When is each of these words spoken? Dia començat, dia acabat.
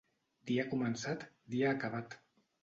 Dia 0.51 0.63
començat, 0.71 1.27
dia 1.57 1.69
acabat. 1.75 2.19